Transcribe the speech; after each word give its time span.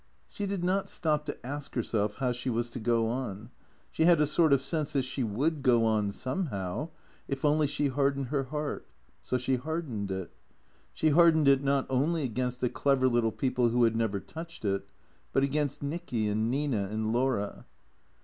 She 0.27 0.47
did 0.47 0.63
not 0.63 0.89
stop 0.89 1.27
to 1.27 1.45
ask 1.45 1.75
herself 1.75 2.15
how 2.15 2.31
she 2.31 2.49
was 2.49 2.71
to 2.71 2.79
go 2.79 3.07
on. 3.07 3.51
She 3.91 4.05
had 4.05 4.19
a 4.19 4.25
sort 4.25 4.51
of 4.51 4.59
sense 4.59 4.93
that 4.93 5.03
she 5.03 5.23
would 5.23 5.61
go 5.61 5.85
on 5.85 6.11
somehow, 6.11 6.89
if 7.27 7.45
only 7.45 7.67
she 7.67 7.87
hardened 7.87 8.29
her 8.29 8.45
heart. 8.45 8.87
So 9.21 9.37
she 9.37 9.57
hardened 9.57 10.09
it. 10.09 10.31
She 10.91 11.09
hardened 11.09 11.47
it, 11.47 11.61
not 11.63 11.85
only 11.87 12.23
against 12.23 12.61
the 12.61 12.69
clever 12.71 13.07
little 13.07 13.31
people 13.31 13.69
who 13.69 13.83
had 13.83 13.95
never 13.95 14.19
touched 14.19 14.65
it, 14.65 14.87
but 15.33 15.43
against 15.43 15.83
Nicky 15.83 16.27
and 16.27 16.49
Nina 16.49 16.87
and 16.87 17.13
Laura. 17.13 17.67